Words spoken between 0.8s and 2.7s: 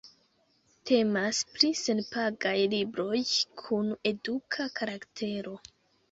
Temas pri senpagaj